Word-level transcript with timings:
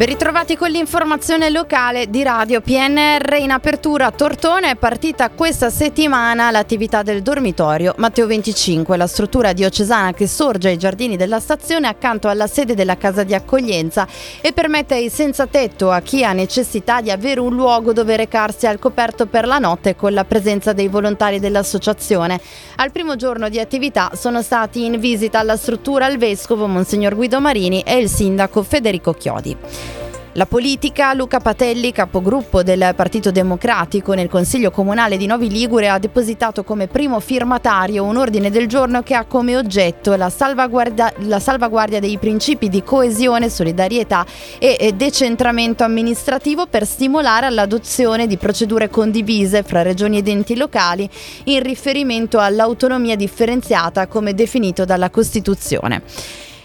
Ben 0.00 0.08
ritrovati 0.08 0.56
con 0.56 0.70
l'informazione 0.70 1.50
locale 1.50 2.08
di 2.08 2.22
Radio 2.22 2.62
PNR 2.62 3.36
in 3.38 3.50
apertura 3.50 4.06
a 4.06 4.10
Tortone 4.10 4.70
è 4.70 4.76
partita 4.76 5.28
questa 5.28 5.68
settimana 5.68 6.50
l'attività 6.50 7.02
del 7.02 7.20
dormitorio 7.20 7.92
Matteo 7.98 8.26
25, 8.26 8.96
la 8.96 9.06
struttura 9.06 9.52
diocesana 9.52 10.14
che 10.14 10.26
sorge 10.26 10.68
ai 10.68 10.78
giardini 10.78 11.18
della 11.18 11.38
stazione 11.38 11.86
accanto 11.86 12.28
alla 12.28 12.46
sede 12.46 12.74
della 12.74 12.96
casa 12.96 13.24
di 13.24 13.34
accoglienza 13.34 14.08
e 14.40 14.54
permette 14.54 14.94
ai 14.94 15.10
senza 15.10 15.46
tetto 15.46 15.90
a 15.90 16.00
chi 16.00 16.24
ha 16.24 16.32
necessità 16.32 17.02
di 17.02 17.10
avere 17.10 17.40
un 17.40 17.54
luogo 17.54 17.92
dove 17.92 18.16
recarsi 18.16 18.66
al 18.66 18.78
coperto 18.78 19.26
per 19.26 19.46
la 19.46 19.58
notte 19.58 19.96
con 19.96 20.14
la 20.14 20.24
presenza 20.24 20.72
dei 20.72 20.88
volontari 20.88 21.40
dell'associazione. 21.40 22.40
Al 22.76 22.90
primo 22.90 23.16
giorno 23.16 23.50
di 23.50 23.60
attività 23.60 24.12
sono 24.14 24.40
stati 24.40 24.82
in 24.86 24.98
visita 24.98 25.40
alla 25.40 25.58
struttura 25.58 26.06
il 26.06 26.16
vescovo 26.16 26.66
Monsignor 26.66 27.14
Guido 27.14 27.38
Marini 27.38 27.82
e 27.82 27.98
il 27.98 28.08
sindaco 28.08 28.62
Federico 28.62 29.12
Chiodi. 29.12 29.89
La 30.34 30.46
politica, 30.46 31.12
Luca 31.12 31.40
Patelli, 31.40 31.90
capogruppo 31.90 32.62
del 32.62 32.92
Partito 32.94 33.32
Democratico 33.32 34.14
nel 34.14 34.28
Consiglio 34.28 34.70
Comunale 34.70 35.16
di 35.16 35.26
Novi 35.26 35.50
Ligure, 35.50 35.88
ha 35.88 35.98
depositato 35.98 36.62
come 36.62 36.86
primo 36.86 37.18
firmatario 37.18 38.04
un 38.04 38.16
ordine 38.16 38.48
del 38.48 38.68
giorno 38.68 39.02
che 39.02 39.16
ha 39.16 39.24
come 39.24 39.56
oggetto 39.56 40.14
la 40.14 40.30
salvaguardia, 40.30 41.14
la 41.22 41.40
salvaguardia 41.40 41.98
dei 41.98 42.16
principi 42.18 42.68
di 42.68 42.84
coesione, 42.84 43.50
solidarietà 43.50 44.24
e 44.60 44.92
decentramento 44.94 45.82
amministrativo 45.82 46.68
per 46.68 46.86
stimolare 46.86 47.46
all'adozione 47.46 48.28
di 48.28 48.36
procedure 48.36 48.88
condivise 48.88 49.64
fra 49.64 49.82
regioni 49.82 50.18
ed 50.18 50.28
enti 50.28 50.56
locali 50.56 51.10
in 51.46 51.60
riferimento 51.60 52.38
all'autonomia 52.38 53.16
differenziata 53.16 54.06
come 54.06 54.32
definito 54.32 54.84
dalla 54.84 55.10
Costituzione. 55.10 56.02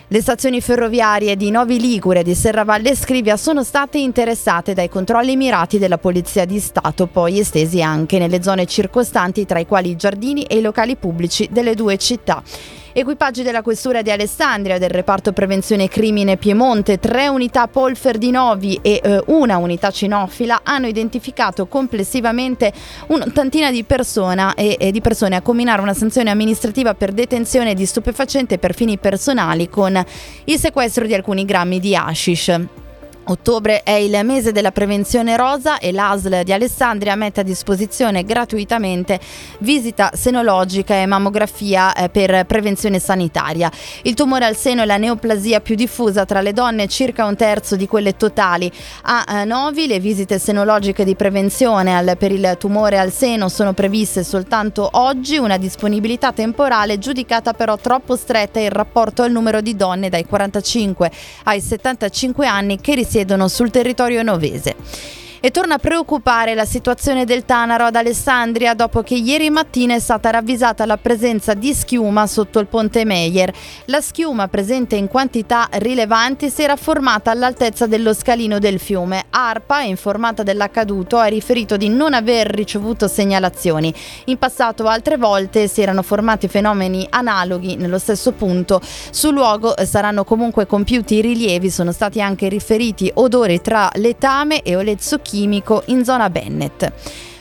Le 0.08 0.22
stazioni 0.22 0.62
ferroviarie 0.62 1.36
di 1.36 1.50
Novi 1.50 1.80
Ligure 1.80 2.20
e 2.20 2.24
di 2.24 2.36
Serravalle 2.36 2.96
Scrivia 2.96 3.38
sono 3.38 3.64
state 3.64 3.98
interessate 3.98 4.76
dai 4.76 4.88
controlli 4.88 5.36
mirati 5.36 5.80
della 5.80 5.98
Polizia 5.98 6.46
di 6.46 6.60
Stato, 6.60 7.08
poi 7.08 7.40
estesi 7.40 7.82
anche 7.82 8.20
nelle 8.20 8.44
zone 8.44 8.68
circostanti 8.68 9.48
tra 9.48 9.58
i 9.58 9.66
quali 9.66 9.90
i 9.90 9.96
giardini 9.96 10.44
e 10.44 10.58
i 10.58 10.62
locali 10.62 10.96
pubblici 10.96 11.50
delle 11.52 11.74
due 11.74 11.98
città. 11.98 12.44
Equipaggi 12.98 13.44
della 13.44 13.62
Questura 13.62 14.02
di 14.02 14.10
Alessandria, 14.10 14.78
del 14.78 14.90
reparto 14.90 15.34
prevenzione 15.34 15.90
crimine 15.90 16.38
Piemonte, 16.38 16.98
tre 16.98 17.28
unità 17.28 17.68
Polfer 17.68 18.18
di 18.18 18.32
Novi 18.32 18.80
e 18.82 19.02
eh, 19.04 19.22
una 19.26 19.58
unità 19.58 19.92
cinofila 19.92 20.62
hanno 20.64 20.88
identificato 20.88 21.66
complessivamente 21.66 22.72
un'ottantina 23.08 23.70
di, 23.70 23.84
e, 23.86 24.78
e 24.80 24.92
di 24.92 25.02
persone 25.02 25.36
a 25.36 25.42
combinare 25.42 25.82
una 25.82 25.94
sanzione 25.94 26.30
amministrativa 26.30 26.94
per 26.94 27.12
detenzione 27.12 27.74
di 27.74 27.86
stupefacente 27.86 28.60
per 28.60 28.74
fini 28.74 28.98
personali 28.98 29.68
con 29.68 29.95
il 30.46 30.60
sequestro 30.60 31.06
di 31.06 31.14
alcuni 31.14 31.46
grammi 31.46 31.80
di 31.80 31.96
hashish. 31.96 32.84
Ottobre 33.28 33.82
è 33.82 33.94
il 33.94 34.20
mese 34.24 34.52
della 34.52 34.72
prevenzione 34.72 35.36
rosa 35.36 35.80
e 35.80 35.92
l'ASL 35.92 36.44
di 36.44 36.54
Alessandria 36.54 37.16
mette 37.16 37.40
a 37.40 37.44
disposizione 37.44 38.24
gratuitamente 38.24 39.20
visita 39.60 40.12
senologica 40.14 40.94
e 40.94 41.08
mammografia 41.08 41.94
eh, 41.94 42.10
per 42.10 42.46
prevenzione 42.46 43.00
sanitaria. 43.00 43.72
Il 44.04 44.14
tumore 44.14 44.46
al 44.46 44.56
seno 44.56 44.84
è 44.84 44.86
la 44.86 44.98
neoplasia 44.98 45.60
più 45.60 45.74
diffusa 45.74 46.24
tra 46.26 46.42
le 46.42 46.54
donne, 46.54 46.88
circa 46.88 47.26
un 47.26 47.36
terzo 47.36 47.76
di 47.76 47.88
quelle 47.88 48.16
totali. 48.16 48.72
A 49.04 49.26
eh, 49.28 49.46
Novi 49.46 49.88
le 49.88 50.00
visite 50.00 50.38
senologiche 50.38 51.04
di 51.04 51.16
prevenzione 51.16 52.16
per 52.18 52.32
il 52.32 52.56
tumore 52.60 53.00
al 53.00 53.12
seno 53.12 53.50
sono 53.50 53.74
previste 53.74 54.24
soltanto 54.24 54.88
oggi, 54.94 55.38
una 55.38 55.58
disponibilità 55.58 56.32
temporale 56.32 57.00
giudicata 57.00 57.54
però 57.54 57.76
troppo 57.78 58.16
stretta 58.16 58.60
in 58.60 58.70
rapporto 58.70 59.24
al 59.24 59.32
numero 59.32 59.62
di 59.62 59.76
donne 59.76 60.10
dai 60.10 60.26
45 60.26 61.12
ai 61.46 61.60
75 61.60 62.46
anni 62.46 62.80
che 62.80 62.94
risiedono 62.94 63.14
risiedono 63.16 63.48
sul 63.48 63.72
territorio 63.72 64.24
novese 64.24 64.76
e 65.46 65.52
torna 65.52 65.76
a 65.76 65.78
preoccupare 65.78 66.56
la 66.56 66.66
situazione 66.66 67.24
del 67.24 67.46
Tanaro 67.46 67.84
ad 67.84 67.96
Alessandria 67.96 68.74
dopo 68.74 69.04
che 69.04 69.14
ieri 69.14 69.52
mattina 69.52 69.94
è 69.94 70.00
stata 70.00 70.32
ravvisata 70.32 70.88
la 70.88 70.98
presenza 70.98 71.54
di 71.54 71.72
schiuma 71.72 72.26
sotto 72.26 72.58
il 72.58 72.66
ponte 72.66 73.06
Meyer. 73.06 73.54
La 73.86 74.02
schiuma 74.02 74.48
presente 74.48 74.96
in 74.96 75.08
quantità 75.08 75.68
rilevanti 75.74 76.50
si 76.50 76.64
era 76.64 76.76
formata 76.76 77.30
all'altezza 77.30 77.86
dello 77.86 78.16
scalino 78.16 78.58
del 78.58 78.80
fiume. 78.80 79.26
ARPA, 79.30 79.82
informata 79.82 80.42
dell'accaduto, 80.42 81.18
ha 81.18 81.26
riferito 81.26 81.78
di 81.78 81.90
non 81.90 82.16
aver 82.16 82.48
ricevuto 82.48 83.08
segnalazioni. 83.08 83.94
In 84.26 84.40
passato 84.40 84.88
altre 84.88 85.18
volte 85.18 85.68
si 85.68 85.80
erano 85.80 86.02
formati 86.02 86.48
fenomeni 86.48 87.06
analoghi 87.08 87.76
nello 87.76 88.00
stesso 88.00 88.32
punto. 88.32 88.82
Sul 88.82 89.36
luogo 89.36 89.76
saranno 89.86 90.24
comunque 90.24 90.66
compiuti 90.66 91.22
rilievi, 91.22 91.70
sono 91.70 91.92
stati 91.92 92.20
anche 92.20 92.50
riferiti 92.50 93.12
odori 93.14 93.62
tra 93.62 93.92
letame 93.94 94.64
e 94.64 94.76
olezzo 94.76 95.20
chimico 95.36 95.84
in 95.88 96.06
zona 96.06 96.30
Bennett. 96.30 96.92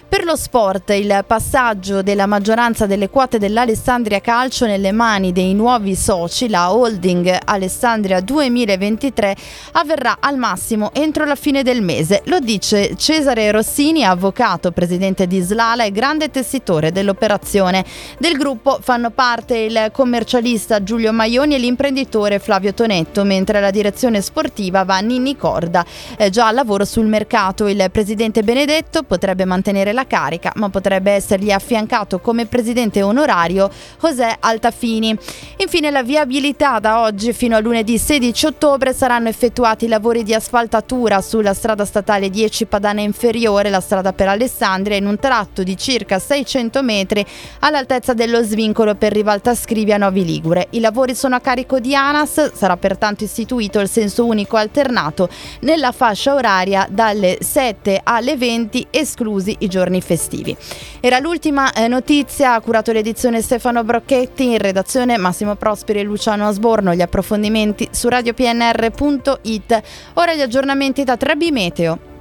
Per 0.06 0.24
lo 0.24 0.36
sport, 0.36 0.90
il 0.90 1.24
passaggio 1.26 2.02
della 2.02 2.26
maggioranza 2.26 2.86
delle 2.86 3.10
quote 3.10 3.38
dell'Alessandria 3.38 4.20
Calcio 4.20 4.64
nelle 4.64 4.92
mani 4.92 5.32
dei 5.32 5.54
nuovi 5.54 5.96
soci, 5.96 6.48
la 6.48 6.72
holding 6.72 7.36
Alessandria 7.44 8.20
2023, 8.20 9.36
avverrà 9.72 10.18
al 10.20 10.38
massimo 10.38 10.90
entro 10.92 11.24
la 11.24 11.34
fine 11.34 11.64
del 11.64 11.82
mese. 11.82 12.22
Lo 12.26 12.38
dice 12.38 12.94
Cesare 12.96 13.50
Rossini, 13.50 14.04
avvocato, 14.04 14.70
presidente 14.70 15.26
di 15.26 15.40
Slala 15.40 15.82
e 15.84 15.90
grande 15.90 16.30
tessitore 16.30 16.92
dell'operazione. 16.92 17.84
Del 18.18 18.36
gruppo 18.36 18.78
fanno 18.80 19.10
parte 19.10 19.56
il 19.56 19.88
commercialista 19.92 20.82
Giulio 20.84 21.12
Maioni 21.12 21.56
e 21.56 21.58
l'imprenditore 21.58 22.38
Flavio 22.38 22.72
Tonetto, 22.72 23.24
mentre 23.24 23.60
la 23.60 23.70
direzione 23.70 24.20
sportiva 24.20 24.84
va 24.84 24.98
a 24.98 25.00
Ninni 25.00 25.36
Corda. 25.36 25.84
È 26.16 26.28
già 26.28 26.46
al 26.46 26.54
lavoro 26.54 26.84
sul 26.84 27.06
mercato 27.06 27.66
il 27.66 27.88
presidente 27.90 28.42
Benedetto 28.42 29.02
potrebbe 29.02 29.44
mantenere 29.44 29.92
la 29.94 30.06
carica, 30.06 30.52
ma 30.56 30.68
potrebbe 30.68 31.12
essergli 31.12 31.50
affiancato 31.50 32.20
come 32.20 32.46
presidente 32.46 33.00
onorario 33.02 33.70
José 34.00 34.36
Altafini. 34.38 35.16
Infine 35.56 35.90
la 35.90 36.02
viabilità 36.02 36.80
da 36.80 37.00
oggi 37.00 37.32
fino 37.32 37.56
a 37.56 37.60
lunedì 37.60 37.96
16 37.96 38.46
ottobre 38.46 38.92
saranno 38.92 39.28
effettuati 39.28 39.88
lavori 39.88 40.22
di 40.22 40.34
asfaltatura 40.34 41.22
sulla 41.22 41.54
strada 41.54 41.84
statale 41.84 42.28
10 42.28 42.66
Padana 42.66 43.00
Inferiore, 43.00 43.70
la 43.70 43.80
strada 43.80 44.12
per 44.12 44.28
Alessandria, 44.28 44.96
in 44.96 45.06
un 45.06 45.18
tratto 45.18 45.62
di 45.62 45.76
circa 45.76 46.18
600 46.18 46.82
metri 46.82 47.24
all'altezza 47.60 48.12
dello 48.12 48.42
svincolo 48.42 48.94
per 48.96 49.12
Rivalta 49.12 49.54
Scrivia 49.54 49.96
Novi 49.96 50.24
Ligure. 50.24 50.66
I 50.70 50.80
lavori 50.80 51.14
sono 51.14 51.36
a 51.36 51.40
carico 51.40 51.78
di 51.78 51.94
ANAS, 51.94 52.52
sarà 52.54 52.76
pertanto 52.76 53.24
istituito 53.24 53.78
il 53.78 53.88
senso 53.88 54.26
unico 54.26 54.56
alternato 54.56 55.28
nella 55.60 55.92
fascia 55.92 56.34
oraria 56.34 56.86
dalle 56.90 57.38
7 57.40 58.00
alle 58.02 58.36
20 58.36 58.88
esclusi 58.90 59.56
i 59.60 59.68
giorni 59.68 59.83
giorni 59.84 60.00
festivi. 60.00 60.56
Era 61.00 61.18
l'ultima 61.18 61.72
eh, 61.72 61.88
notizia, 61.88 62.54
ha 62.54 62.60
curato 62.60 62.92
l'edizione 62.92 63.42
Stefano 63.42 63.84
Brocchetti, 63.84 64.50
in 64.52 64.58
redazione 64.58 65.18
Massimo 65.18 65.54
Prosperi 65.54 66.00
e 66.00 66.02
Luciano 66.02 66.48
Asborno, 66.48 66.94
gli 66.94 67.02
approfondimenti 67.02 67.88
su 67.90 68.08
radiopnr.it. 68.08 69.82
Ora 70.14 70.34
gli 70.34 70.40
aggiornamenti 70.40 71.04
da 71.04 71.14
3B 71.14 71.52
Meteo. 71.52 72.12